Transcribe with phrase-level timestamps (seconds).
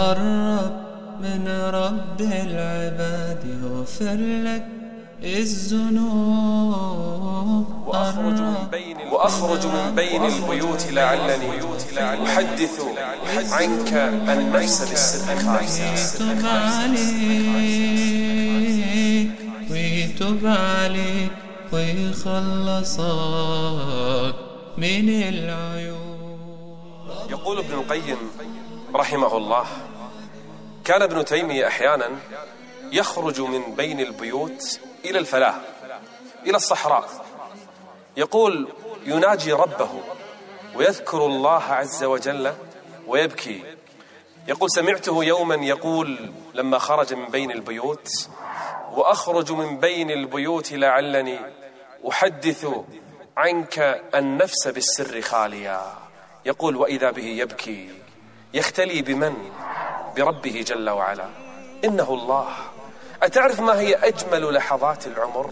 [0.00, 0.72] قرب
[1.20, 4.66] من رب العباد يغفر لك
[5.22, 6.86] الذنوب
[7.86, 11.60] وأخرج من بين وأخرج من بين البيوت لعلني
[12.26, 12.80] أحدث
[13.52, 13.92] عنك
[14.28, 18.10] النفس بالسر ويتوب عليك
[19.70, 21.32] ويتوب عليك
[21.72, 23.00] ويخلصك
[24.78, 26.00] من العيوب.
[27.30, 28.16] يقول ابن القيم
[28.94, 29.64] رحمه الله
[30.90, 32.10] كان ابن تيمية أحيانا
[32.92, 35.54] يخرج من بين البيوت إلى الفلاة
[36.46, 37.08] إلى الصحراء.
[38.16, 38.68] يقول
[39.06, 39.90] يناجي ربه
[40.74, 42.54] ويذكر الله عز وجل
[43.06, 43.62] ويبكي.
[44.48, 48.28] يقول سمعته يوما يقول لما خرج من بين البيوت
[48.92, 51.38] وأخرج من بين البيوت لعلني
[52.08, 52.66] أحدث
[53.36, 55.80] عنك النفس بالسر خاليا.
[56.44, 57.90] يقول وإذا به يبكي
[58.54, 59.50] يختلي بمن؟
[60.16, 61.28] بربه جل وعلا.
[61.84, 62.48] إنه الله.
[63.22, 65.50] أتعرف ما هي أجمل لحظات العمر؟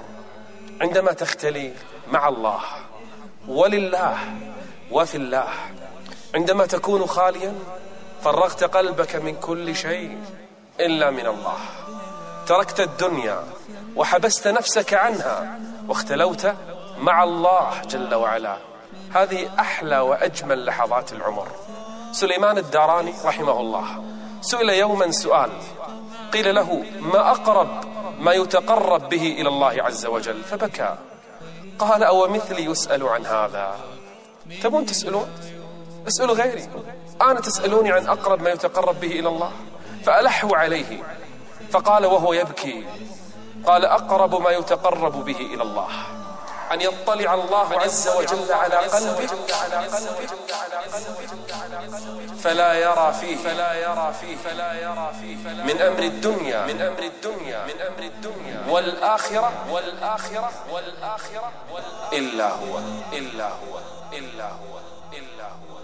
[0.81, 1.73] عندما تختلي
[2.11, 2.61] مع الله.
[3.49, 4.19] ولله
[4.91, 5.49] وفي الله.
[6.35, 7.55] عندما تكون خاليا
[8.23, 10.19] فرغت قلبك من كل شيء
[10.81, 11.59] إلا من الله.
[12.47, 13.45] تركت الدنيا
[13.97, 16.55] وحبست نفسك عنها واختلوت
[16.99, 18.57] مع الله جل وعلا.
[19.15, 21.49] هذه أحلى وأجمل لحظات العمر.
[22.13, 24.05] سليمان الداراني رحمه الله.
[24.41, 25.51] سئل يوما سؤال.
[26.33, 27.69] قيل له ما أقرب
[28.21, 30.97] ما يتقرب به إلى الله عز وجل؟ فبكى.
[31.79, 33.77] قال أو مثلي يسأل عن هذا؟
[34.63, 35.29] تبون تسألون؟
[36.09, 36.69] اسألوا غيري.
[37.23, 39.53] أنا تسألوني عن أقرب ما يتقرب به إلى الله؟
[40.05, 41.03] فألحوا عليه.
[41.71, 42.87] فقال وهو يبكي.
[43.67, 45.89] قال أقرب ما يتقرب به إلى الله.
[46.73, 49.27] أن يطلع الله عز وجل على قلبه.
[52.43, 53.37] فلا يرى فيه.
[53.37, 54.37] فلا يرى فيه.
[54.37, 55.37] فلا يرى فيه.
[55.65, 56.67] من أمر الدنيا.
[56.67, 57.65] من أمر الدنيا.
[57.65, 58.65] من أمر الدنيا.
[58.69, 59.53] والآخرة.
[59.71, 60.51] والآخرة.
[60.73, 61.53] والآخرة.
[62.13, 62.79] إلا هو.
[63.13, 63.79] إلا هو.
[64.13, 64.79] إلا هو.
[65.13, 65.79] إلا هو.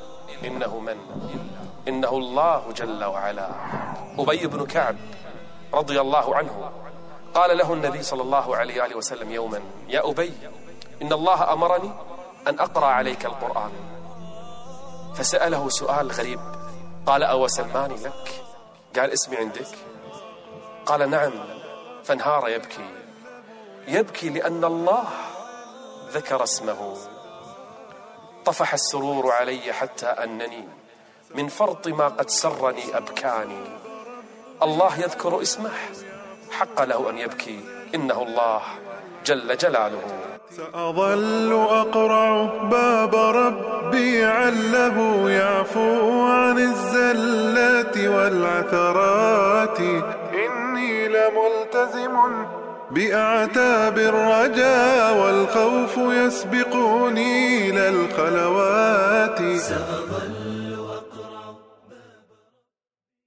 [0.44, 0.98] إنه من.
[1.88, 3.50] إنه الله جل وعلا.
[4.19, 4.97] أبي بن كعب
[5.75, 6.70] رضي الله عنه
[7.34, 10.32] قال له النبي صلى الله عليه وسلم يوما يا أبي
[11.03, 11.93] إن الله أمرني
[12.49, 13.72] أن أقرأ عليك القرآن.
[15.15, 16.41] فسأله سؤال غريب.
[17.06, 18.43] قال أو سماني لك؟
[18.97, 19.69] قال اسمي عندك.
[20.87, 21.33] قال نعم
[22.04, 22.91] فانهار يبكي.
[23.88, 25.04] يبكي لأن الله
[26.12, 26.97] ذكر اسمه.
[28.44, 30.69] طفح السرور علي حتى أنني
[31.34, 33.65] من فرط ما قد سرني أبكاني.
[34.62, 35.72] الله يذكر اسمه.
[36.50, 37.65] حق له أن يبكي.
[37.94, 38.62] إنه الله
[39.25, 40.34] جل جلاله.
[40.56, 49.81] سأظل أقرع باب ربي عله يعفو عن الزلات والعثرات.
[49.81, 52.16] إني لملتزم
[52.91, 59.38] بأعتاب الرجا والخوف يسبقني إلى الخلوات.
[59.59, 60.44] سأظل